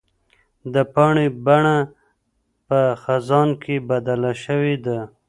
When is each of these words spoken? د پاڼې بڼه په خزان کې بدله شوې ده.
د 0.73 0.75
پاڼې 0.93 1.27
بڼه 1.45 1.77
په 2.67 2.79
خزان 3.03 3.49
کې 3.61 3.75
بدله 3.89 4.31
شوې 4.43 4.75
ده. 4.85 4.99